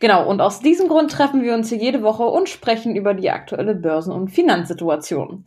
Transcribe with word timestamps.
Genau, 0.00 0.28
und 0.28 0.40
aus 0.40 0.60
diesem 0.60 0.88
Grund 0.88 1.10
treffen 1.10 1.42
wir 1.42 1.54
uns 1.54 1.70
hier 1.70 1.78
jede 1.78 2.02
Woche 2.02 2.24
und 2.24 2.48
sprechen 2.48 2.94
über 2.94 3.14
die 3.14 3.30
aktuelle 3.30 3.74
Börsen- 3.74 4.12
und 4.12 4.28
Finanzsituation. 4.28 5.44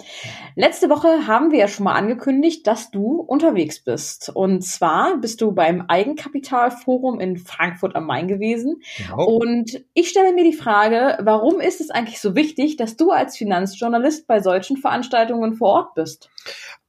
Letzte 0.56 0.90
Woche 0.90 1.28
haben 1.28 1.52
wir 1.52 1.60
ja 1.60 1.68
schon 1.68 1.84
mal 1.84 1.94
angekündigt, 1.94 2.66
dass 2.66 2.90
du 2.90 3.20
unterwegs 3.22 3.80
bist. 3.84 4.32
Und 4.34 4.64
zwar 4.64 5.18
bist 5.18 5.42
du 5.42 5.52
beim 5.52 5.82
Eigenkapitalforum 5.88 7.20
in 7.20 7.38
Frankfurt 7.38 7.96
am 7.96 8.08
Main 8.08 8.28
gewesen. 8.28 8.82
Genau. 8.98 9.26
Und 9.26 9.84
ich 9.94 10.10
stelle 10.10 10.34
mir 10.34 10.44
die 10.44 10.58
Frage, 10.58 11.18
warum 11.22 11.60
ist 11.60 11.82
es 11.82 11.92
eigentlich 11.92 12.20
so 12.20 12.36
wichtig, 12.36 12.78
dass 12.78 12.98
du 12.98 13.12
als 13.12 13.38
Finanzjournalist 13.38 14.28
bei 14.28 14.40
solchen 14.42 14.78
Veranstaltungen 14.78 15.54
vor 15.54 15.70
Ort 15.70 15.96
bist? 15.96 16.30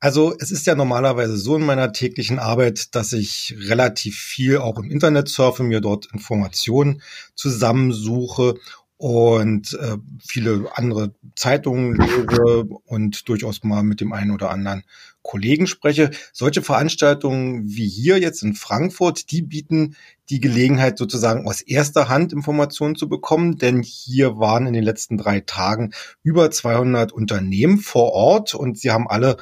Also 0.01 0.33
es 0.39 0.53
ist 0.53 0.67
ja 0.67 0.77
normalerweise 0.77 1.37
so 1.37 1.57
in 1.57 1.67
meiner 1.67 1.93
täglichen 1.93 2.39
Arbeit, 2.39 2.95
dass 2.95 3.13
ich 3.13 3.57
relativ 3.59 4.17
viel 4.17 4.59
auch 4.59 4.79
im 4.79 4.91
Internet 4.91 5.29
surfe, 5.29 5.65
mir 5.65 5.81
dort 5.81 6.07
Informationen 6.13 7.03
zusammensuche 7.35 8.55
und 8.99 9.75
äh, 9.75 9.97
viele 10.21 10.67
andere 10.75 11.15
Zeitungen 11.37 11.95
lese 11.95 12.65
und 12.85 13.29
durchaus 13.29 13.63
mal 13.63 13.85
mit 13.85 14.01
dem 14.01 14.13
einen 14.13 14.33
oder 14.33 14.51
anderen 14.51 14.83
Kollegen 15.23 15.69
spreche. 15.69 16.11
Solche 16.33 16.63
Veranstaltungen 16.63 17.63
wie 17.69 17.87
hier 17.87 18.19
jetzt 18.19 18.43
in 18.43 18.55
Frankfurt, 18.55 19.31
die 19.31 19.43
bieten 19.43 19.95
die 20.31 20.41
Gelegenheit 20.41 20.99
sozusagen 20.99 21.47
aus 21.47 21.61
erster 21.61 22.09
Hand 22.09 22.33
Informationen 22.33 22.97
zu 22.97 23.09
bekommen, 23.09 23.57
denn 23.57 23.83
hier 23.83 24.39
waren 24.39 24.67
in 24.67 24.73
den 24.73 24.85
letzten 24.85 25.17
drei 25.17 25.41
Tagen 25.41 25.93
über 26.25 26.51
200 26.51 27.13
Unternehmen 27.13 27.79
vor 27.79 28.13
Ort 28.13 28.55
und 28.55 28.79
sie 28.79 28.91
haben 28.91 29.09
alle 29.09 29.37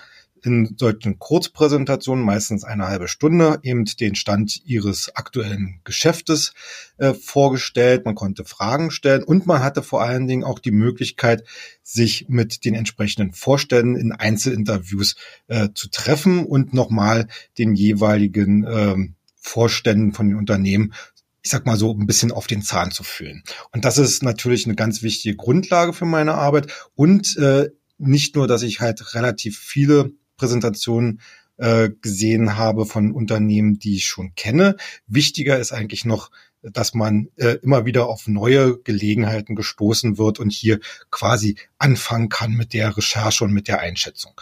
in 0.46 0.76
solchen 0.78 1.18
Kurzpräsentationen, 1.18 2.24
meistens 2.24 2.64
eine 2.64 2.86
halbe 2.86 3.08
Stunde, 3.08 3.58
eben 3.62 3.84
den 3.84 4.14
Stand 4.14 4.64
ihres 4.64 5.14
aktuellen 5.14 5.80
Geschäftes 5.84 6.54
äh, 6.98 7.12
vorgestellt. 7.12 8.04
Man 8.04 8.14
konnte 8.14 8.44
Fragen 8.44 8.90
stellen 8.90 9.24
und 9.24 9.46
man 9.46 9.62
hatte 9.62 9.82
vor 9.82 10.02
allen 10.02 10.26
Dingen 10.26 10.44
auch 10.44 10.60
die 10.60 10.70
Möglichkeit, 10.70 11.44
sich 11.82 12.26
mit 12.28 12.64
den 12.64 12.74
entsprechenden 12.74 13.32
Vorständen 13.32 13.96
in 13.96 14.12
Einzelinterviews 14.12 15.16
äh, 15.48 15.68
zu 15.74 15.90
treffen 15.90 16.46
und 16.46 16.72
nochmal 16.72 17.26
den 17.58 17.74
jeweiligen 17.74 18.64
äh, 18.64 18.96
Vorständen 19.34 20.12
von 20.12 20.28
den 20.28 20.36
Unternehmen 20.36 20.94
ich 21.42 21.52
sag 21.52 21.64
mal 21.64 21.76
so, 21.76 21.94
ein 21.94 22.08
bisschen 22.08 22.32
auf 22.32 22.48
den 22.48 22.60
Zahn 22.60 22.90
zu 22.90 23.04
fühlen. 23.04 23.44
Und 23.70 23.84
das 23.84 23.98
ist 23.98 24.20
natürlich 24.24 24.66
eine 24.66 24.74
ganz 24.74 25.04
wichtige 25.04 25.36
Grundlage 25.36 25.92
für 25.92 26.04
meine 26.04 26.34
Arbeit. 26.34 26.72
Und 26.96 27.36
äh, 27.36 27.68
nicht 27.98 28.34
nur, 28.34 28.48
dass 28.48 28.62
ich 28.62 28.80
halt 28.80 29.14
relativ 29.14 29.56
viele 29.58 30.10
Präsentationen 30.36 31.20
äh, 31.58 31.90
gesehen 32.00 32.56
habe 32.56 32.86
von 32.86 33.12
Unternehmen, 33.12 33.78
die 33.78 33.96
ich 33.96 34.06
schon 34.06 34.34
kenne. 34.34 34.76
Wichtiger 35.06 35.58
ist 35.58 35.72
eigentlich 35.72 36.04
noch, 36.04 36.30
dass 36.62 36.94
man 36.94 37.28
äh, 37.36 37.58
immer 37.62 37.86
wieder 37.86 38.08
auf 38.08 38.26
neue 38.26 38.78
Gelegenheiten 38.78 39.54
gestoßen 39.54 40.18
wird 40.18 40.38
und 40.38 40.50
hier 40.50 40.80
quasi 41.10 41.56
anfangen 41.78 42.28
kann 42.28 42.52
mit 42.52 42.72
der 42.72 42.96
Recherche 42.96 43.44
und 43.44 43.52
mit 43.52 43.68
der 43.68 43.80
Einschätzung. 43.80 44.40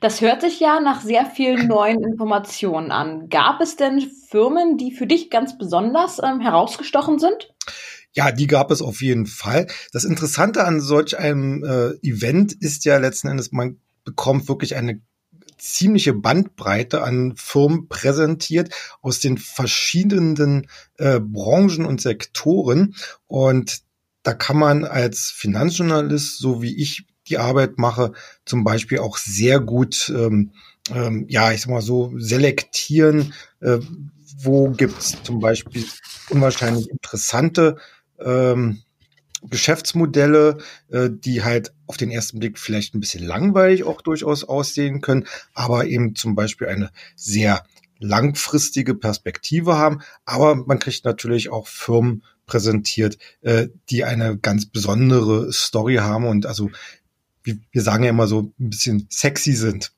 Das 0.00 0.20
hört 0.20 0.40
sich 0.40 0.58
ja 0.58 0.80
nach 0.80 1.02
sehr 1.02 1.26
vielen 1.26 1.68
neuen 1.68 2.02
Informationen 2.02 2.90
an. 2.90 3.28
Gab 3.28 3.60
es 3.60 3.76
denn 3.76 4.10
Firmen, 4.28 4.78
die 4.78 4.92
für 4.92 5.06
dich 5.06 5.30
ganz 5.30 5.58
besonders 5.58 6.18
ähm, 6.22 6.40
herausgestochen 6.40 7.18
sind? 7.18 7.52
Ja, 8.12 8.32
die 8.32 8.46
gab 8.46 8.70
es 8.70 8.82
auf 8.82 9.02
jeden 9.02 9.26
Fall. 9.26 9.66
Das 9.92 10.04
Interessante 10.04 10.64
an 10.64 10.80
solch 10.80 11.16
einem 11.16 11.62
äh, 11.62 11.90
Event 12.06 12.52
ist 12.52 12.84
ja 12.84 12.98
letzten 12.98 13.28
Endes, 13.28 13.52
man 13.52 13.78
bekommt 14.04 14.48
wirklich 14.48 14.76
eine 14.76 15.00
ziemliche 15.60 16.14
Bandbreite 16.14 17.02
an 17.02 17.34
Firmen 17.36 17.88
präsentiert 17.88 18.74
aus 19.02 19.20
den 19.20 19.38
verschiedenen 19.38 20.68
äh, 20.96 21.20
Branchen 21.20 21.84
und 21.84 22.00
Sektoren. 22.00 22.94
Und 23.26 23.82
da 24.22 24.34
kann 24.34 24.58
man 24.58 24.84
als 24.84 25.30
Finanzjournalist, 25.30 26.38
so 26.38 26.62
wie 26.62 26.80
ich 26.80 27.06
die 27.28 27.38
Arbeit 27.38 27.78
mache, 27.78 28.12
zum 28.44 28.64
Beispiel 28.64 28.98
auch 28.98 29.18
sehr 29.18 29.60
gut, 29.60 30.12
ähm, 30.14 30.52
ähm, 30.92 31.26
ja, 31.28 31.52
ich 31.52 31.60
sag 31.60 31.70
mal 31.70 31.82
so, 31.82 32.12
selektieren, 32.16 33.34
äh, 33.60 33.78
wo 34.42 34.70
gibt's 34.70 35.22
zum 35.22 35.38
Beispiel 35.38 35.84
unwahrscheinlich 36.30 36.90
interessante 36.90 37.76
ähm, 38.18 38.82
Geschäftsmodelle, 39.42 40.58
äh, 40.88 41.10
die 41.10 41.42
halt 41.42 41.72
auf 41.86 41.96
den 41.96 42.10
ersten 42.10 42.38
Blick 42.38 42.58
vielleicht 42.58 42.94
ein 42.94 43.00
bisschen 43.00 43.24
langweilig 43.24 43.84
auch 43.84 44.02
durchaus 44.02 44.44
aussehen 44.44 45.00
können, 45.00 45.26
aber 45.54 45.86
eben 45.86 46.14
zum 46.14 46.34
Beispiel 46.34 46.68
eine 46.68 46.90
sehr 47.16 47.64
langfristige 47.98 48.94
Perspektive 48.94 49.76
haben. 49.76 50.00
Aber 50.24 50.54
man 50.54 50.78
kriegt 50.78 51.04
natürlich 51.04 51.50
auch 51.50 51.68
Firmen 51.68 52.24
präsentiert, 52.46 53.18
äh, 53.42 53.68
die 53.90 54.04
eine 54.04 54.36
ganz 54.36 54.66
besondere 54.66 55.52
Story 55.52 55.96
haben 55.96 56.26
und 56.26 56.46
also, 56.46 56.70
wie 57.42 57.60
wir 57.70 57.82
sagen 57.82 58.04
ja 58.04 58.10
immer 58.10 58.26
so, 58.26 58.52
ein 58.58 58.70
bisschen 58.70 59.06
sexy 59.10 59.52
sind. 59.52 59.92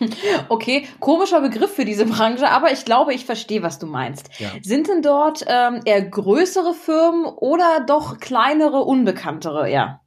Okay, 0.48 0.86
komischer 1.00 1.40
Begriff 1.40 1.72
für 1.74 1.84
diese 1.84 2.06
Branche, 2.06 2.50
aber 2.50 2.72
ich 2.72 2.84
glaube, 2.84 3.14
ich 3.14 3.24
verstehe, 3.24 3.62
was 3.62 3.78
du 3.78 3.86
meinst. 3.86 4.28
Ja. 4.38 4.50
Sind 4.62 4.88
denn 4.88 5.02
dort 5.02 5.44
ähm, 5.46 5.80
eher 5.84 6.02
größere 6.02 6.74
Firmen 6.74 7.24
oder 7.24 7.84
doch 7.86 8.18
kleinere, 8.18 8.82
unbekanntere, 8.82 9.70
ja? 9.70 10.00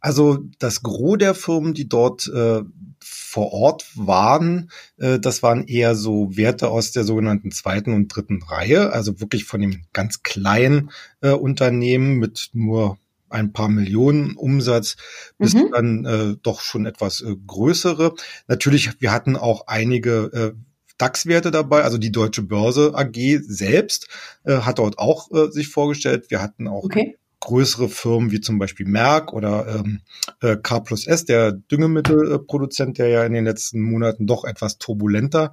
Also 0.00 0.38
das 0.58 0.82
Gros 0.82 1.18
der 1.18 1.34
Firmen, 1.34 1.74
die 1.74 1.88
dort 1.88 2.26
äh, 2.28 2.62
vor 3.04 3.52
Ort 3.52 3.86
waren, 3.94 4.70
äh, 4.98 5.18
das 5.18 5.42
waren 5.42 5.66
eher 5.66 5.94
so 5.94 6.36
Werte 6.36 6.68
aus 6.68 6.92
der 6.92 7.04
sogenannten 7.04 7.50
zweiten 7.50 7.92
und 7.94 8.08
dritten 8.08 8.42
Reihe, 8.42 8.92
also 8.92 9.20
wirklich 9.20 9.44
von 9.44 9.60
dem 9.60 9.84
ganz 9.92 10.22
kleinen 10.22 10.90
äh, 11.20 11.30
Unternehmen 11.30 12.18
mit 12.18 12.50
nur 12.52 12.98
ein 13.32 13.52
paar 13.52 13.68
Millionen 13.68 14.36
Umsatz 14.36 14.96
bis 15.38 15.54
mhm. 15.54 15.70
dann 15.72 16.04
äh, 16.04 16.36
doch 16.42 16.60
schon 16.60 16.86
etwas 16.86 17.20
äh, 17.20 17.34
größere. 17.46 18.14
Natürlich, 18.48 19.00
wir 19.00 19.12
hatten 19.12 19.36
auch 19.36 19.66
einige 19.66 20.54
äh, 20.56 20.62
DAX-Werte 20.98 21.50
dabei, 21.50 21.82
also 21.82 21.98
die 21.98 22.12
Deutsche 22.12 22.42
Börse 22.42 22.92
AG 22.94 23.16
selbst 23.46 24.08
äh, 24.44 24.58
hat 24.58 24.78
dort 24.78 24.98
auch 24.98 25.30
äh, 25.32 25.50
sich 25.50 25.68
vorgestellt. 25.68 26.30
Wir 26.30 26.40
hatten 26.40 26.68
auch 26.68 26.84
okay. 26.84 27.16
Größere 27.42 27.88
Firmen 27.88 28.30
wie 28.30 28.40
zum 28.40 28.60
Beispiel 28.60 28.86
Merck 28.86 29.32
oder 29.32 29.66
ähm, 29.80 30.02
äh, 30.40 30.56
K 30.56 30.78
plus 30.78 31.08
S, 31.08 31.24
der 31.24 31.50
Düngemittelproduzent, 31.50 32.98
der 32.98 33.08
ja 33.08 33.24
in 33.24 33.32
den 33.32 33.44
letzten 33.44 33.80
Monaten 33.80 34.28
doch 34.28 34.44
etwas 34.44 34.78
turbulenter 34.78 35.52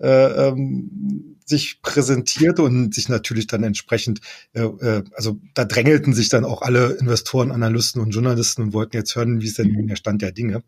äh, 0.00 0.48
ähm, 0.48 1.36
sich 1.46 1.80
präsentierte 1.80 2.62
und 2.62 2.92
sich 2.92 3.08
natürlich 3.08 3.46
dann 3.46 3.62
entsprechend, 3.62 4.20
äh, 4.52 4.62
äh, 4.62 5.04
also 5.14 5.38
da 5.54 5.64
drängelten 5.64 6.12
sich 6.12 6.28
dann 6.28 6.44
auch 6.44 6.62
alle 6.62 6.94
Investoren, 6.94 7.52
Analysten 7.52 8.02
und 8.02 8.10
Journalisten 8.10 8.62
und 8.62 8.72
wollten 8.72 8.96
jetzt 8.96 9.14
hören, 9.14 9.40
wie 9.40 9.46
ist 9.46 9.58
denn 9.58 9.86
der 9.86 9.96
Stand 9.96 10.22
der 10.22 10.32
Dinge. 10.32 10.64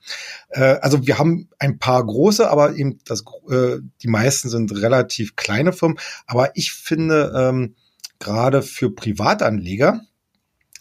Äh, 0.51 0.77
also 0.81 1.05
wir 1.05 1.19
haben 1.19 1.49
ein 1.59 1.81
paar 1.81 2.07
große, 2.07 2.49
aber 2.49 2.77
eben 2.77 3.01
das, 3.05 3.25
äh, 3.51 3.79
die 4.03 4.09
meisten 4.09 4.49
sind 4.49 4.73
relativ 4.73 5.35
kleine 5.35 5.73
Firmen. 5.73 5.99
Aber 6.27 6.53
ich 6.55 6.73
finde 6.73 7.33
ähm, 7.37 7.75
gerade 8.21 8.63
für 8.63 8.95
Privatanleger, 8.95 10.03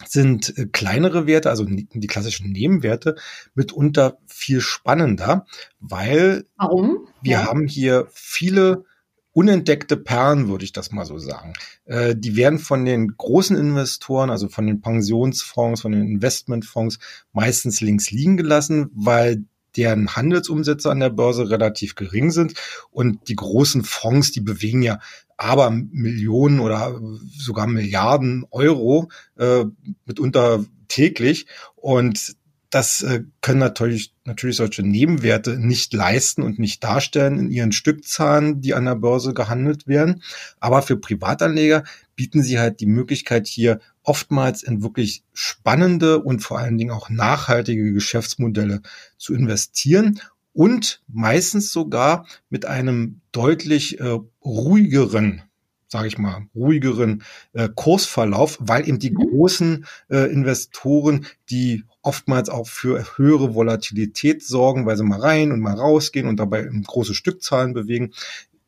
sind 0.06 0.56
äh, 0.56 0.66
kleinere 0.66 1.26
Werte, 1.26 1.50
also 1.50 1.64
die 1.64 2.06
klassischen 2.06 2.50
Nebenwerte, 2.50 3.16
mitunter 3.54 4.18
viel 4.26 4.60
spannender, 4.60 5.46
weil 5.78 6.44
Warum? 6.56 7.08
wir 7.22 7.32
ja. 7.32 7.46
haben 7.46 7.66
hier 7.66 8.08
viele 8.12 8.84
unentdeckte 9.32 9.96
Perlen, 9.96 10.48
würde 10.48 10.64
ich 10.64 10.72
das 10.72 10.90
mal 10.90 11.04
so 11.06 11.18
sagen. 11.18 11.52
Äh, 11.84 12.16
die 12.16 12.36
werden 12.36 12.58
von 12.58 12.84
den 12.84 13.16
großen 13.16 13.56
Investoren, 13.56 14.30
also 14.30 14.48
von 14.48 14.66
den 14.66 14.80
Pensionsfonds, 14.80 15.82
von 15.82 15.92
den 15.92 16.02
Investmentfonds 16.02 16.98
meistens 17.32 17.80
links 17.80 18.10
liegen 18.10 18.36
gelassen, 18.36 18.90
weil 18.92 19.44
deren 19.76 20.16
Handelsumsätze 20.16 20.90
an 20.90 21.00
der 21.00 21.10
Börse 21.10 21.50
relativ 21.50 21.94
gering 21.94 22.30
sind 22.30 22.54
und 22.90 23.28
die 23.28 23.36
großen 23.36 23.84
Fonds, 23.84 24.32
die 24.32 24.40
bewegen 24.40 24.82
ja 24.82 24.98
aber 25.36 25.70
Millionen 25.70 26.60
oder 26.60 27.00
sogar 27.32 27.66
Milliarden 27.66 28.44
Euro 28.50 29.10
äh, 29.38 29.64
mitunter 30.04 30.64
täglich 30.88 31.46
und 31.76 32.36
das 32.70 33.02
äh, 33.02 33.24
können 33.40 33.58
natürlich, 33.58 34.14
natürlich 34.24 34.56
solche 34.56 34.84
Nebenwerte 34.84 35.58
nicht 35.58 35.92
leisten 35.92 36.42
und 36.42 36.60
nicht 36.60 36.84
darstellen 36.84 37.38
in 37.38 37.50
ihren 37.50 37.72
Stückzahlen, 37.72 38.60
die 38.60 38.74
an 38.74 38.84
der 38.84 38.94
Börse 38.94 39.34
gehandelt 39.34 39.88
werden. 39.88 40.22
Aber 40.60 40.80
für 40.82 40.96
Privatanleger 40.96 41.82
bieten 42.20 42.42
sie 42.42 42.58
halt 42.58 42.80
die 42.80 42.86
Möglichkeit 42.86 43.46
hier 43.46 43.80
oftmals 44.02 44.62
in 44.62 44.82
wirklich 44.82 45.24
spannende 45.32 46.18
und 46.22 46.40
vor 46.40 46.58
allen 46.58 46.76
Dingen 46.76 46.90
auch 46.90 47.08
nachhaltige 47.08 47.94
Geschäftsmodelle 47.94 48.82
zu 49.16 49.32
investieren 49.32 50.20
und 50.52 51.00
meistens 51.08 51.72
sogar 51.72 52.26
mit 52.50 52.66
einem 52.66 53.22
deutlich 53.32 54.00
äh, 54.00 54.18
ruhigeren 54.44 55.44
sage 55.88 56.06
ich 56.08 56.18
mal, 56.18 56.46
ruhigeren 56.54 57.24
äh, 57.52 57.68
Kursverlauf, 57.74 58.58
weil 58.60 58.86
eben 58.86 59.00
die 59.00 59.10
mhm. 59.10 59.16
großen 59.16 59.86
äh, 60.08 60.30
Investoren, 60.30 61.26
die 61.48 61.82
oftmals 62.02 62.48
auch 62.48 62.68
für 62.68 63.16
höhere 63.16 63.54
Volatilität 63.54 64.44
sorgen, 64.44 64.86
weil 64.86 64.96
sie 64.96 65.02
mal 65.02 65.20
rein 65.20 65.50
und 65.50 65.58
mal 65.58 65.74
rausgehen 65.74 66.28
und 66.28 66.36
dabei 66.36 66.62
große 66.62 67.14
Stückzahlen 67.14 67.72
bewegen, 67.72 68.12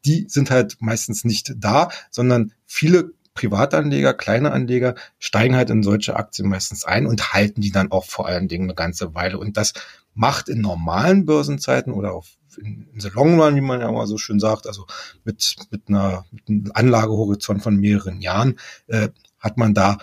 die 0.05 0.27
sind 0.29 0.51
halt 0.51 0.79
meistens 0.81 1.25
nicht 1.25 1.55
da, 1.57 1.91
sondern 2.11 2.53
viele 2.67 3.13
Privatanleger, 3.35 4.15
kleine 4.15 4.53
Anleger 4.53 4.95
steigen 5.19 5.57
halt 5.57 5.71
in 5.71 5.83
solche 5.83 6.17
Aktien 6.17 6.49
meistens 6.49 6.85
ein 6.85 7.07
und 7.07 7.33
halten 7.33 7.61
die 7.61 7.73
dann 7.73 7.91
auch 7.91 8.05
vor 8.05 8.27
allen 8.27 8.49
Dingen 8.49 8.65
eine 8.65 8.75
ganze 8.75 9.15
Weile. 9.15 9.39
Und 9.39 9.57
das 9.57 9.73
macht 10.15 10.49
in 10.49 10.61
normalen 10.61 11.25
Börsenzeiten 11.25 11.93
oder 11.93 12.13
auf 12.13 12.37
in, 12.59 12.87
in 12.93 13.01
the 13.01 13.09
long 13.09 13.41
run, 13.41 13.57
wie 13.57 13.61
man 13.61 13.81
ja 13.81 13.91
mal 13.91 14.07
so 14.07 14.19
schön 14.19 14.41
sagt, 14.41 14.67
also 14.67 14.87
mit, 15.25 15.57
mit, 15.71 15.89
einer, 15.89 16.27
mit 16.31 16.49
einem 16.49 16.71
Anlagehorizont 16.75 17.63
von 17.63 17.77
mehreren 17.77 18.21
Jahren, 18.21 18.59
äh, 18.89 19.09
hat 19.39 19.57
man 19.57 19.75
da 19.75 19.99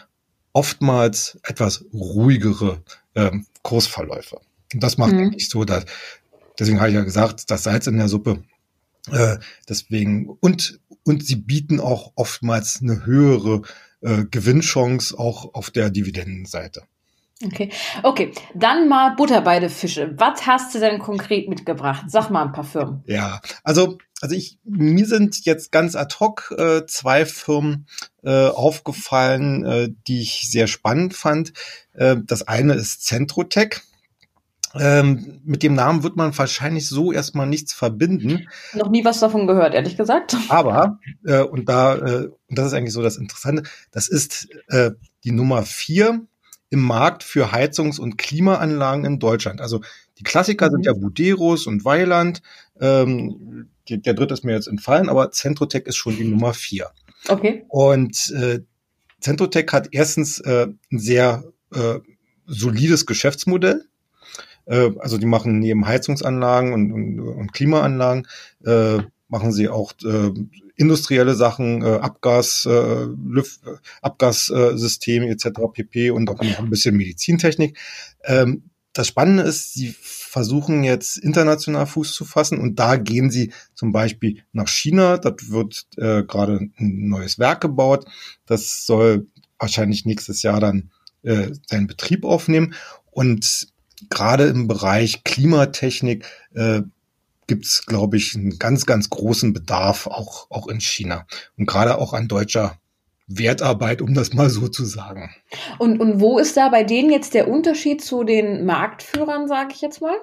oftmals 0.53 1.39
etwas 1.43 1.85
ruhigere 1.93 2.81
ähm, 3.15 3.45
Kursverläufe. 3.61 4.39
Und 4.73 4.83
das 4.83 4.97
macht 4.97 5.13
mhm. 5.13 5.19
eigentlich 5.19 5.49
so, 5.49 5.63
dass, 5.63 5.85
deswegen 6.57 6.79
habe 6.79 6.89
ich 6.89 6.95
ja 6.95 7.03
gesagt, 7.03 7.49
das 7.49 7.63
Salz 7.63 7.87
in 7.87 7.97
der 7.97 8.09
Suppe. 8.09 8.43
Äh, 9.11 9.39
deswegen, 9.67 10.29
und 10.39 10.79
und 11.03 11.25
sie 11.25 11.37
bieten 11.37 11.79
auch 11.79 12.11
oftmals 12.15 12.81
eine 12.81 13.05
höhere 13.05 13.61
äh, 14.01 14.25
Gewinnchance 14.29 15.17
auch 15.17 15.53
auf 15.53 15.71
der 15.71 15.89
Dividendenseite. 15.89 16.83
Okay, 17.43 17.71
okay, 18.03 18.33
dann 18.53 18.89
mal 18.89 19.15
Butter 19.15 19.41
bei 19.41 19.61
den 19.61 19.69
Fische. 19.69 20.13
Was 20.17 20.45
hast 20.45 20.75
du 20.75 20.79
denn 20.79 20.99
konkret 20.99 21.47
mitgebracht? 21.47 22.05
Sag 22.07 22.29
mal 22.29 22.43
ein 22.43 22.51
paar 22.51 22.65
Firmen. 22.65 23.01
Ja, 23.05 23.39
also 23.63 23.97
also 24.21 24.35
ich 24.35 24.59
mir 24.65 25.05
sind 25.05 25.45
jetzt 25.45 25.71
ganz 25.71 25.95
ad 25.95 26.15
hoc 26.19 26.53
äh, 26.57 26.85
zwei 26.85 27.25
Firmen 27.25 27.87
äh, 28.23 28.47
aufgefallen, 28.47 29.65
äh, 29.65 29.89
die 30.07 30.21
ich 30.21 30.51
sehr 30.51 30.67
spannend 30.67 31.13
fand. 31.13 31.53
Äh, 31.93 32.17
das 32.25 32.45
eine 32.45 32.73
ist 32.73 33.05
Centrotech. 33.05 33.81
Ähm, 34.75 35.41
mit 35.43 35.63
dem 35.63 35.73
Namen 35.73 36.03
wird 36.03 36.15
man 36.15 36.37
wahrscheinlich 36.37 36.87
so 36.87 37.11
erstmal 37.11 37.47
nichts 37.47 37.73
verbinden. 37.73 38.47
Noch 38.73 38.89
nie 38.89 39.03
was 39.03 39.19
davon 39.19 39.47
gehört, 39.47 39.73
ehrlich 39.73 39.97
gesagt. 39.97 40.37
Aber, 40.49 40.99
äh, 41.25 41.41
und 41.41 41.67
da, 41.67 41.95
äh, 41.95 42.27
und 42.27 42.57
das 42.57 42.67
ist 42.67 42.73
eigentlich 42.73 42.93
so 42.93 43.01
das 43.01 43.17
Interessante, 43.17 43.63
das 43.91 44.07
ist 44.07 44.47
äh, 44.67 44.91
die 45.23 45.31
Nummer 45.31 45.63
vier 45.63 46.21
im 46.69 46.81
Markt 46.81 47.23
für 47.23 47.51
Heizungs- 47.51 47.99
und 47.99 48.17
Klimaanlagen 48.17 49.05
in 49.05 49.19
Deutschland. 49.19 49.59
Also 49.59 49.81
die 50.19 50.23
Klassiker 50.23 50.67
mhm. 50.67 50.71
sind 50.73 50.85
ja 50.85 50.93
Buderus 50.93 51.65
und 51.65 51.83
Weiland. 51.83 52.41
Ähm, 52.79 53.69
die, 53.87 53.99
der 53.99 54.13
dritte 54.13 54.35
ist 54.35 54.43
mir 54.43 54.53
jetzt 54.53 54.67
entfallen, 54.67 55.09
aber 55.09 55.31
Centrotech 55.31 55.87
ist 55.87 55.95
schon 55.95 56.15
die 56.15 56.25
Nummer 56.25 56.53
vier. 56.53 56.91
Okay. 57.27 57.65
Und 57.69 58.31
äh, 58.31 58.59
Centrotech 59.19 59.71
hat 59.71 59.89
erstens 59.91 60.39
äh, 60.41 60.67
ein 60.91 60.99
sehr 60.99 61.43
äh, 61.73 61.99
solides 62.45 63.05
Geschäftsmodell 63.05 63.88
äh, 64.69 64.91
also 64.99 65.17
die 65.17 65.25
machen 65.25 65.59
neben 65.59 65.85
Heizungsanlagen 65.85 66.73
und, 66.73 66.91
und, 66.91 67.19
und 67.19 67.53
Klimaanlagen, 67.53 68.27
äh, 68.65 68.99
machen 69.27 69.51
sie 69.51 69.67
auch 69.67 69.93
äh, 70.05 70.31
industrielle 70.75 71.35
Sachen, 71.35 71.81
äh, 71.81 71.99
Abgas, 72.01 72.65
äh, 72.65 73.05
Lüft, 73.25 73.61
Abgassysteme 74.01 75.27
etc. 75.29 75.49
pp. 75.73 76.11
und 76.11 76.29
auch 76.29 76.39
ein 76.39 76.69
bisschen 76.69 76.95
Medizintechnik. 76.95 77.77
Ähm, 78.23 78.69
das 78.93 79.07
Spannende 79.07 79.43
ist, 79.43 79.73
sie 79.73 79.93
versuchen 79.99 80.83
jetzt 80.83 81.17
international 81.17 81.85
Fuß 81.85 82.13
zu 82.13 82.25
fassen 82.25 82.59
und 82.59 82.79
da 82.79 82.95
gehen 82.95 83.29
sie 83.29 83.51
zum 83.75 83.91
Beispiel 83.91 84.43
nach 84.51 84.67
China. 84.67 85.17
Dort 85.17 85.51
wird 85.51 85.85
äh, 85.97 86.23
gerade 86.23 86.59
ein 86.77 87.07
neues 87.07 87.39
Werk 87.39 87.61
gebaut. 87.61 88.05
Das 88.45 88.85
soll 88.85 89.27
wahrscheinlich 89.59 90.05
nächstes 90.05 90.41
Jahr 90.41 90.59
dann 90.59 90.91
äh, 91.23 91.51
seinen 91.67 91.87
Betrieb 91.87 92.25
aufnehmen. 92.25 92.73
Und 93.11 93.67
gerade 94.09 94.45
im 94.45 94.67
Bereich 94.67 95.23
Klimatechnik 95.23 96.25
äh, 96.53 96.81
gibt 97.47 97.65
es, 97.65 97.85
glaube 97.85 98.17
ich, 98.17 98.35
einen 98.35 98.59
ganz, 98.59 98.85
ganz 98.85 99.09
großen 99.09 99.53
Bedarf 99.53 100.07
auch, 100.07 100.49
auch 100.51 100.67
in 100.67 100.79
China 100.79 101.25
und 101.57 101.65
gerade 101.65 101.97
auch 101.97 102.13
an 102.13 102.27
deutscher 102.27 102.77
Wertarbeit, 103.27 104.01
um 104.01 104.13
das 104.13 104.33
mal 104.33 104.49
so 104.49 104.67
zu 104.67 104.85
sagen. 104.85 105.31
Und, 105.77 105.99
und 105.99 106.19
wo 106.19 106.39
ist 106.39 106.57
da 106.57 106.69
bei 106.69 106.83
denen 106.83 107.11
jetzt 107.11 107.33
der 107.33 107.47
Unterschied 107.47 108.03
zu 108.03 108.23
den 108.23 108.65
Marktführern, 108.65 109.47
sage 109.47 109.73
ich 109.73 109.81
jetzt 109.81 110.01
mal? 110.01 110.15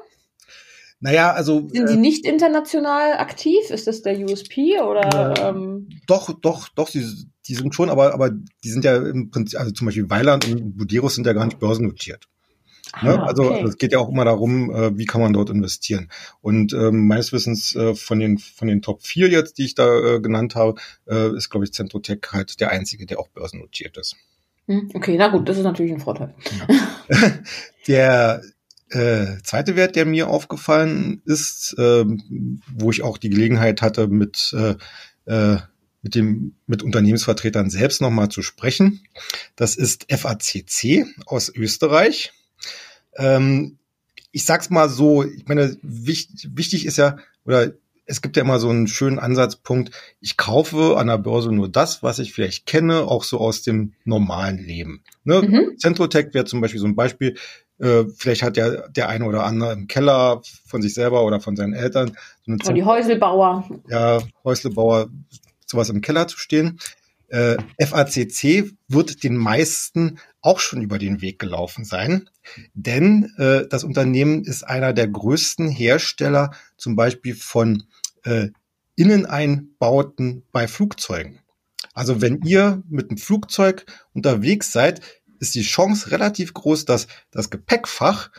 Naja, 0.99 1.33
also. 1.33 1.69
Sind 1.69 1.89
sie 1.89 1.95
äh, 1.95 1.99
nicht 1.99 2.25
international 2.25 3.19
aktiv? 3.19 3.71
Ist 3.71 3.87
das 3.87 4.03
der 4.03 4.19
USP 4.19 4.81
oder? 4.81 5.35
Äh, 5.37 5.49
ähm? 5.49 5.89
Doch, 6.07 6.33
doch, 6.41 6.69
doch, 6.69 6.91
die, 6.91 7.07
die 7.47 7.55
sind 7.55 7.75
schon, 7.75 7.91
aber, 7.91 8.15
aber 8.15 8.31
die 8.31 8.71
sind 8.71 8.85
ja 8.85 8.97
im 8.97 9.31
Prinzip, 9.31 9.61
also 9.61 9.73
zum 9.73 9.87
Beispiel 9.87 10.09
Weiland 10.11 10.49
und 10.49 10.77
Buderus 10.77 11.15
sind 11.15 11.27
ja 11.27 11.33
gar 11.33 11.45
nicht 11.45 11.59
börsennotiert. 11.59 12.29
Ne? 13.03 13.19
Ah, 13.19 13.27
also, 13.27 13.51
okay. 13.51 13.65
es 13.65 13.79
geht 13.79 13.93
ja 13.93 13.99
auch 13.99 14.09
immer 14.09 14.25
darum, 14.25 14.71
äh, 14.71 14.97
wie 14.97 15.05
kann 15.05 15.21
man 15.21 15.33
dort 15.33 15.51
investieren. 15.51 16.09
Und 16.41 16.73
ähm, 16.73 17.07
meines 17.07 17.33
Wissens 17.33 17.75
äh, 17.75 17.95
von 17.95 18.19
den 18.19 18.39
von 18.39 18.69
den 18.69 18.81
Top 18.81 19.03
4 19.03 19.29
jetzt, 19.29 19.59
die 19.59 19.65
ich 19.65 19.75
da 19.75 20.17
äh, 20.17 20.21
genannt 20.21 20.55
habe, 20.55 20.81
äh, 21.07 21.37
ist, 21.37 21.51
glaube 21.51 21.65
ich, 21.65 21.73
Centrotech 21.73 22.21
halt 22.33 22.61
der 22.61 22.71
einzige, 22.71 23.07
der 23.07 23.19
auch 23.19 23.29
börsennotiert 23.29 23.97
ist. 23.99 24.17
Hm, 24.67 24.91
okay, 24.95 25.17
na 25.19 25.29
gut, 25.29 25.49
das 25.49 25.59
ist 25.59 25.65
natürlich 25.65 25.93
ein 25.93 26.01
Vorteil. 26.01 26.35
Ja. 27.09 27.33
der 27.87 28.43
äh, 28.91 29.39
zweite 29.43 29.77
Wert, 29.77 29.97
der 29.97 30.07
mir 30.07 30.29
aufgefallen 30.29 31.23
ist, 31.25 31.75
äh, 31.79 32.05
wo 32.05 32.91
ich 32.91 33.03
auch 33.03 33.19
die 33.19 33.31
Gelegenheit 33.31 33.83
hatte, 33.83 34.09
mit 34.09 34.55
äh, 34.57 34.77
äh, 35.31 35.59
mit 36.03 36.15
dem 36.15 36.55
mit 36.67 36.83
Unternehmensvertretern 36.83 37.69
selbst 37.69 38.01
nochmal 38.01 38.29
zu 38.29 38.43
sprechen. 38.43 39.01
Das 39.57 39.75
ist 39.75 40.07
FACC 40.11 41.05
aus 41.27 41.53
Österreich. 41.55 42.33
Ähm, 43.17 43.79
ich 44.33 44.45
sag's 44.45 44.71
mal 44.71 44.89
so, 44.89 45.25
ich 45.25 45.47
meine, 45.47 45.77
wichtig, 45.83 46.51
wichtig 46.55 46.87
ist 46.87 46.99
ja, 46.99 47.17
oder 47.45 47.73
es 48.07 48.23
gibt 48.23 48.37
ja 48.37 48.43
immer 48.43 48.59
so 48.59 48.69
einen 48.69 48.87
schönen 48.87 49.19
Ansatzpunkt, 49.19 49.91
ich 50.21 50.37
kaufe 50.37 50.97
an 50.97 51.09
der 51.09 51.19
Börse 51.19 51.51
nur 51.53 51.69
das, 51.69 52.03
was 52.03 52.19
ich 52.19 52.33
vielleicht 52.33 52.67
kenne, 52.67 53.03
auch 53.03 53.25
so 53.25 53.39
aus 53.39 53.63
dem 53.63 53.95
normalen 54.05 54.59
Leben. 54.59 55.03
Ne? 55.25 55.43
Mhm. 55.43 55.79
Centrotech 55.79 56.33
wäre 56.33 56.45
zum 56.45 56.61
Beispiel 56.61 56.81
so 56.81 56.87
ein 56.87 56.95
Beispiel, 56.95 57.37
äh, 57.79 58.05
vielleicht 58.17 58.43
hat 58.43 58.57
ja 58.57 58.89
der 58.89 59.09
eine 59.09 59.25
oder 59.25 59.45
andere 59.45 59.73
im 59.73 59.87
Keller 59.89 60.41
von 60.67 60.83
sich 60.83 60.95
selber 60.95 61.25
oder 61.25 61.41
von 61.41 61.57
seinen 61.57 61.75
Eltern 61.75 62.17
so 62.45 62.53
eine 62.53 62.75
die 62.75 62.85
Häuselbauer. 62.85 63.69
Ja, 63.89 64.23
Häuselbauer, 64.45 65.09
sowas 65.67 65.91
im 65.91 66.01
Keller 66.01 66.29
zu 66.29 66.39
stehen. 66.39 66.79
Äh, 67.29 67.57
FACC 67.81 68.73
wird 68.89 69.25
den 69.25 69.37
meisten 69.37 70.19
auch 70.41 70.61
schon 70.61 70.81
über 70.81 70.99
den 70.99 71.21
Weg 71.21 71.39
gelaufen 71.39 71.85
sein, 71.85 72.31
denn 72.75 73.33
äh, 73.37 73.67
das 73.69 73.83
Unternehmen 73.83 74.45
ist 74.45 74.63
einer 74.63 74.93
der 74.93 75.09
größten 75.09 75.69
Hersteller 75.69 76.53
zum 76.77 76.95
Beispiel 76.95 77.35
von 77.35 77.85
äh, 78.25 78.49
Inneneinbauten 78.95 80.45
bei 80.53 80.69
Flugzeugen. 80.69 81.41
Also 81.93 82.21
wenn 82.21 82.43
ihr 82.43 82.83
mit 82.89 83.11
einem 83.11 83.19
Flugzeug 83.19 83.87
unterwegs 84.13 84.71
seid, 84.71 85.01
ist 85.39 85.55
die 85.55 85.63
Chance 85.63 86.11
relativ 86.11 86.55
groß, 86.55 86.85
dass 86.85 87.09
das 87.31 87.51
Gepäckfach, 87.51 88.31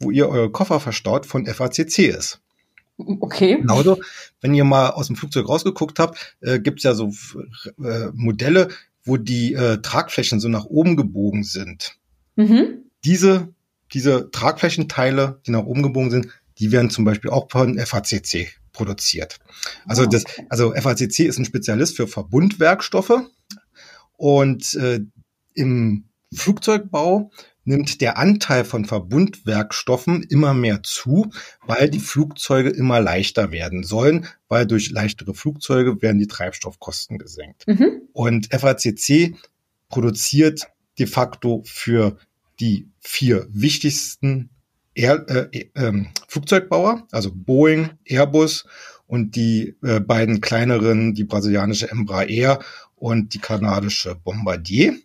wo 0.00 0.10
ihr 0.10 0.28
eure 0.28 0.50
Koffer 0.50 0.80
verstaut, 0.80 1.26
von 1.26 1.46
FACC 1.46 1.98
ist. 2.08 2.40
Okay. 2.98 3.56
Genauso, 3.56 4.00
wenn 4.40 4.54
ihr 4.54 4.64
mal 4.64 4.90
aus 4.90 5.08
dem 5.08 5.16
Flugzeug 5.16 5.48
rausgeguckt 5.48 5.98
habt, 5.98 6.36
äh, 6.40 6.58
gibt 6.58 6.78
es 6.78 6.84
ja 6.84 6.94
so 6.94 7.12
äh, 7.82 8.08
Modelle, 8.14 8.68
wo 9.04 9.16
die 9.16 9.54
äh, 9.54 9.78
Tragflächen 9.78 10.40
so 10.40 10.48
nach 10.48 10.64
oben 10.64 10.96
gebogen 10.96 11.44
sind. 11.44 11.96
Mhm. 12.36 12.84
Diese, 13.04 13.48
diese 13.92 14.30
Tragflächenteile, 14.30 15.40
die 15.46 15.50
nach 15.50 15.64
oben 15.64 15.82
gebogen 15.82 16.10
sind, 16.10 16.28
die 16.58 16.72
werden 16.72 16.90
zum 16.90 17.04
Beispiel 17.04 17.30
auch 17.30 17.50
von 17.50 17.78
FACC 17.78 18.54
produziert. 18.72 19.38
Also 19.86 20.02
oh, 20.02 20.06
okay. 20.06 20.22
das, 20.24 20.46
also 20.48 20.72
FACC 20.74 21.20
ist 21.20 21.38
ein 21.38 21.44
Spezialist 21.44 21.96
für 21.96 22.06
Verbundwerkstoffe 22.06 23.22
und 24.16 24.74
äh, 24.74 25.00
im 25.54 26.04
Flugzeugbau 26.34 27.30
nimmt 27.66 28.00
der 28.00 28.16
Anteil 28.16 28.64
von 28.64 28.84
Verbundwerkstoffen 28.84 30.22
immer 30.22 30.54
mehr 30.54 30.82
zu, 30.82 31.30
weil 31.66 31.90
die 31.90 31.98
Flugzeuge 31.98 32.70
immer 32.70 33.00
leichter 33.00 33.52
werden 33.52 33.84
sollen, 33.84 34.26
weil 34.48 34.66
durch 34.66 34.90
leichtere 34.90 35.34
Flugzeuge 35.34 36.00
werden 36.00 36.18
die 36.18 36.28
Treibstoffkosten 36.28 37.18
gesenkt. 37.18 37.66
Mhm. 37.66 38.02
Und 38.12 38.48
FACC 38.52 39.34
produziert 39.88 40.68
de 40.98 41.06
facto 41.06 41.62
für 41.66 42.16
die 42.60 42.88
vier 43.00 43.46
wichtigsten 43.50 44.50
Air, 44.94 45.26
äh, 45.28 45.70
äh, 45.74 46.04
Flugzeugbauer, 46.26 47.06
also 47.10 47.30
Boeing, 47.34 47.90
Airbus 48.06 48.64
und 49.06 49.36
die 49.36 49.76
äh, 49.82 50.00
beiden 50.00 50.40
kleineren, 50.40 51.14
die 51.14 51.24
brasilianische 51.24 51.90
Embraer 51.90 52.60
und 52.94 53.34
die 53.34 53.38
kanadische 53.38 54.14
Bombardier. 54.14 54.96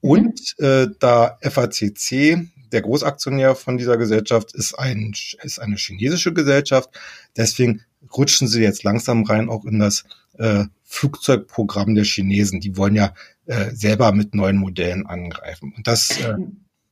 Und 0.00 0.54
mhm. 0.58 0.64
äh, 0.64 0.86
da 0.98 1.38
FACC 1.42 2.48
der 2.72 2.82
Großaktionär 2.82 3.54
von 3.54 3.78
dieser 3.78 3.96
Gesellschaft 3.96 4.54
ist, 4.54 4.78
ein, 4.78 5.12
ist 5.42 5.58
eine 5.58 5.76
chinesische 5.76 6.32
Gesellschaft. 6.32 6.90
Deswegen 7.36 7.82
rutschen 8.14 8.46
sie 8.46 8.62
jetzt 8.62 8.84
langsam 8.84 9.24
rein 9.24 9.48
auch 9.48 9.64
in 9.64 9.78
das 9.78 10.04
äh, 10.38 10.64
Flugzeugprogramm 10.84 11.94
der 11.94 12.04
Chinesen. 12.04 12.60
Die 12.60 12.76
wollen 12.76 12.94
ja 12.94 13.14
äh, 13.46 13.70
selber 13.74 14.12
mit 14.12 14.34
neuen 14.34 14.56
Modellen 14.56 15.06
angreifen. 15.06 15.72
Und 15.76 15.86
das 15.86 16.20
äh, 16.20 16.34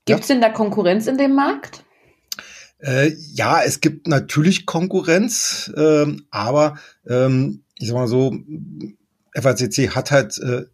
Gibt 0.07 0.23
es 0.23 0.29
ja. 0.29 0.35
denn 0.35 0.43
da 0.43 0.51
Konkurrenz 0.51 1.07
in 1.07 1.19
dem 1.19 1.35
Markt? 1.35 1.85
Äh, 2.79 3.13
ja, 3.33 3.63
es 3.63 3.81
gibt 3.81 4.07
natürlich 4.07 4.67
Konkurrenz, 4.67 5.73
äh, 5.77 6.07
aber 6.31 6.79
ähm, 7.07 7.65
ich 7.79 7.89
sag 7.89 7.95
mal 7.95 8.07
so, 8.07 8.37
FACC 9.35 9.95
hat 9.95 10.11
halt 10.11 10.39
äh, 10.39 10.65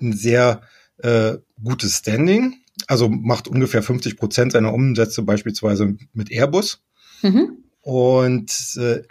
ein 0.00 0.12
sehr 0.12 0.62
äh, 1.02 1.38
gutes 1.62 1.98
Standing, 1.98 2.56
also 2.86 3.08
macht 3.08 3.48
ungefähr 3.48 3.82
50 3.82 4.16
Prozent 4.16 4.52
seiner 4.52 4.72
Umsätze 4.72 5.22
beispielsweise 5.22 5.96
mit 6.12 6.30
Airbus. 6.30 6.82
Mhm. 7.22 7.64
Und 7.82 8.76
äh, 8.78 9.02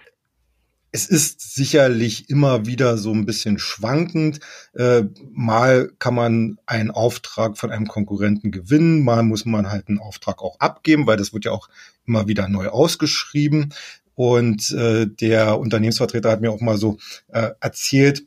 es 0.91 1.07
ist 1.07 1.53
sicherlich 1.53 2.29
immer 2.29 2.65
wieder 2.65 2.97
so 2.97 3.13
ein 3.13 3.25
bisschen 3.25 3.59
schwankend. 3.59 4.39
Äh, 4.73 5.03
mal 5.31 5.91
kann 5.99 6.15
man 6.15 6.57
einen 6.65 6.89
Auftrag 6.91 7.57
von 7.57 7.71
einem 7.71 7.87
Konkurrenten 7.87 8.51
gewinnen, 8.51 9.03
mal 9.03 9.23
muss 9.23 9.45
man 9.45 9.69
halt 9.69 9.87
einen 9.87 9.99
Auftrag 9.99 10.41
auch 10.41 10.59
abgeben, 10.59 11.05
weil 11.05 11.17
das 11.17 11.33
wird 11.33 11.45
ja 11.45 11.51
auch 11.51 11.69
immer 12.05 12.27
wieder 12.27 12.47
neu 12.47 12.69
ausgeschrieben. 12.69 13.73
Und 14.15 14.71
äh, 14.71 15.07
der 15.07 15.59
Unternehmensvertreter 15.59 16.31
hat 16.31 16.41
mir 16.41 16.51
auch 16.51 16.61
mal 16.61 16.77
so 16.77 16.97
äh, 17.27 17.51
erzählt, 17.61 18.25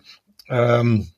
ähm, 0.49 1.09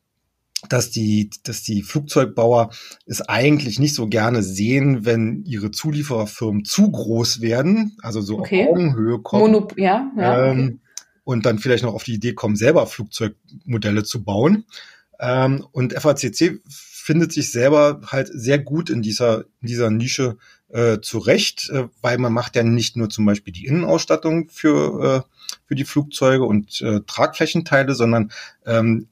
dass 0.69 0.91
die, 0.91 1.31
dass 1.43 1.63
die 1.63 1.83
Flugzeugbauer 1.83 2.71
es 3.07 3.21
eigentlich 3.23 3.79
nicht 3.79 3.95
so 3.95 4.07
gerne 4.07 4.43
sehen, 4.43 5.05
wenn 5.05 5.45
ihre 5.45 5.71
Zuliefererfirmen 5.71 6.65
zu 6.65 6.91
groß 6.91 7.41
werden, 7.41 7.97
also 8.03 8.21
so 8.21 8.39
okay. 8.39 8.65
auf 8.65 8.71
Augenhöhe 8.71 9.19
kommen. 9.21 9.53
Monop 9.53 9.79
ja, 9.79 10.11
ja, 10.17 10.47
ähm, 10.47 10.59
okay 10.59 10.79
und 11.25 11.47
dann 11.47 11.59
vielleicht 11.59 11.83
noch 11.83 11.95
auf 11.95 12.05
die 12.05 12.15
Idee 12.15 12.35
kommen, 12.35 12.57
selber 12.57 12.87
Flugzeugmodelle 12.87 14.05
zu 14.05 14.23
bauen. 14.23 14.65
Ähm, 15.19 15.67
und 15.73 15.95
FACC 15.95 16.61
findet 16.69 17.33
sich 17.33 17.51
selber 17.51 18.03
halt 18.07 18.29
sehr 18.33 18.59
gut 18.59 18.91
in 18.91 19.03
dieser, 19.03 19.45
in 19.61 19.69
dieser 19.69 19.91
Nische 19.91 20.37
äh, 20.69 21.01
zurecht, 21.01 21.71
äh, 21.71 21.89
weil 22.03 22.19
man 22.19 22.33
macht 22.33 22.57
ja 22.57 22.63
nicht 22.63 22.97
nur 22.97 23.11
zum 23.11 23.25
Beispiel 23.25 23.53
die 23.53 23.67
Innenausstattung 23.67 24.49
für, 24.49 25.25
äh, 25.25 25.57
für 25.67 25.75
die 25.75 25.85
Flugzeuge 25.85 26.45
und 26.45 26.81
äh, 26.83 27.01
Tragflächenteile, 27.07 27.95
sondern 27.95 28.31
ähm, 28.67 29.09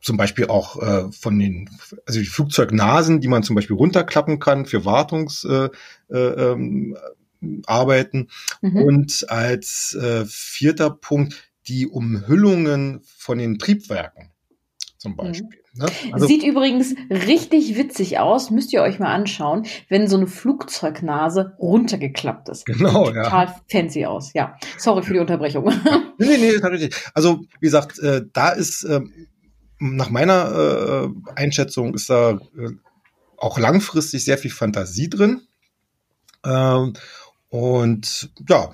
zum 0.00 0.16
Beispiel 0.16 0.46
auch 0.46 0.80
äh, 0.80 1.12
von 1.12 1.38
den, 1.38 1.70
also 2.06 2.20
die 2.20 2.26
Flugzeugnasen, 2.26 3.20
die 3.20 3.28
man 3.28 3.42
zum 3.42 3.56
Beispiel 3.56 3.76
runterklappen 3.76 4.38
kann 4.38 4.66
für 4.66 4.84
Wartungs, 4.84 5.44
äh, 5.44 5.68
äh, 6.10 6.18
ähm. 6.18 6.96
Mhm. 7.42 8.76
Und 8.76 9.30
als 9.30 9.94
äh, 9.94 10.26
vierter 10.26 10.90
Punkt 10.90 11.50
die 11.68 11.86
Umhüllungen 11.86 13.00
von 13.02 13.38
den 13.38 13.58
Triebwerken 13.58 14.30
zum 14.98 15.12
mhm. 15.12 15.16
Beispiel. 15.16 15.46
Mhm. 15.46 15.60
Ne? 15.72 15.86
Also, 16.12 16.26
Sieht 16.26 16.42
übrigens 16.42 16.94
richtig 17.10 17.76
witzig 17.76 18.18
aus, 18.18 18.50
müsst 18.50 18.72
ihr 18.72 18.82
euch 18.82 18.98
mal 18.98 19.12
anschauen, 19.14 19.66
wenn 19.88 20.08
so 20.08 20.16
eine 20.16 20.26
Flugzeugnase 20.26 21.56
runtergeklappt 21.58 22.48
ist. 22.48 22.66
Genau, 22.66 23.06
Sieht 23.06 23.14
ja. 23.14 23.22
Total 23.24 23.54
fancy 23.70 24.04
aus, 24.04 24.32
ja. 24.34 24.56
Sorry 24.78 25.02
für 25.02 25.14
die 25.14 25.20
Unterbrechung. 25.20 25.72
nee, 26.18 26.36
nee, 26.36 26.58
tatsächlich. 26.58 26.94
Also, 27.14 27.40
wie 27.60 27.66
gesagt, 27.66 27.98
äh, 28.00 28.22
da 28.32 28.50
ist, 28.50 28.84
äh, 28.84 29.00
nach 29.80 30.10
meiner 30.10 31.08
äh, 31.08 31.32
Einschätzung 31.34 31.94
ist 31.94 32.08
da 32.10 32.32
äh, 32.56 32.70
auch 33.36 33.58
langfristig 33.58 34.24
sehr 34.24 34.38
viel 34.38 34.50
Fantasie 34.50 35.08
drin. 35.08 35.40
Ähm, 36.44 36.92
und 37.48 38.30
ja, 38.48 38.72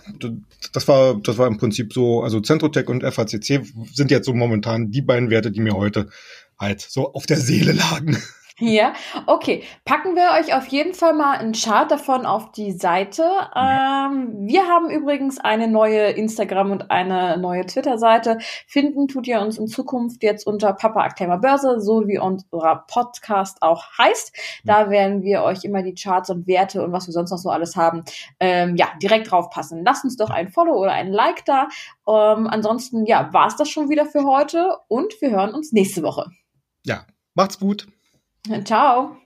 das 0.72 0.86
war, 0.86 1.18
das 1.22 1.38
war 1.38 1.46
im 1.46 1.56
Prinzip 1.56 1.94
so, 1.94 2.22
also 2.22 2.40
Centrotech 2.40 2.88
und 2.88 3.02
FACC 3.02 3.62
sind 3.94 4.10
jetzt 4.10 4.26
so 4.26 4.34
momentan 4.34 4.90
die 4.90 5.00
beiden 5.00 5.30
Werte, 5.30 5.50
die 5.50 5.60
mir 5.60 5.74
heute 5.74 6.10
halt 6.58 6.82
so 6.82 7.14
auf 7.14 7.24
der 7.24 7.38
Seele 7.38 7.72
lagen. 7.72 8.18
Ja, 8.58 8.94
okay. 9.26 9.64
Packen 9.84 10.16
wir 10.16 10.30
euch 10.40 10.54
auf 10.54 10.66
jeden 10.68 10.94
Fall 10.94 11.12
mal 11.12 11.36
einen 11.36 11.52
Chart 11.52 11.90
davon 11.90 12.24
auf 12.24 12.52
die 12.52 12.72
Seite. 12.72 13.22
Ja. 13.54 14.06
Ähm, 14.06 14.46
wir 14.46 14.66
haben 14.66 14.88
übrigens 14.88 15.38
eine 15.38 15.68
neue 15.68 16.12
Instagram- 16.12 16.70
und 16.70 16.90
eine 16.90 17.36
neue 17.36 17.66
Twitter-Seite. 17.66 18.38
Finden 18.66 19.08
tut 19.08 19.26
ihr 19.26 19.40
uns 19.40 19.58
in 19.58 19.66
Zukunft 19.66 20.22
jetzt 20.22 20.46
unter 20.46 20.72
Papa 20.72 21.00
Aktimer 21.02 21.36
Börse, 21.36 21.82
so 21.82 22.08
wie 22.08 22.18
unser 22.18 22.84
Podcast 22.88 23.58
auch 23.60 23.84
heißt. 23.98 24.34
Da 24.64 24.88
werden 24.88 25.22
wir 25.22 25.42
euch 25.42 25.64
immer 25.64 25.82
die 25.82 25.94
Charts 25.94 26.30
und 26.30 26.46
Werte 26.46 26.82
und 26.82 26.92
was 26.92 27.06
wir 27.06 27.12
sonst 27.12 27.32
noch 27.32 27.38
so 27.38 27.50
alles 27.50 27.76
haben, 27.76 28.04
ähm, 28.40 28.74
ja, 28.76 28.88
direkt 29.02 29.30
drauf 29.30 29.50
passen. 29.50 29.84
Lasst 29.84 30.04
uns 30.04 30.16
doch 30.16 30.30
ein 30.30 30.48
Follow 30.48 30.80
oder 30.80 30.92
ein 30.92 31.12
Like 31.12 31.44
da. 31.44 31.68
Ähm, 32.08 32.46
ansonsten, 32.46 33.04
ja, 33.04 33.28
war's 33.34 33.56
das 33.56 33.68
schon 33.68 33.90
wieder 33.90 34.06
für 34.06 34.24
heute 34.24 34.78
und 34.88 35.20
wir 35.20 35.30
hören 35.30 35.52
uns 35.52 35.72
nächste 35.72 36.02
Woche. 36.02 36.30
Ja, 36.84 37.04
macht's 37.34 37.58
gut. 37.58 37.86
Ciao. 38.64 39.25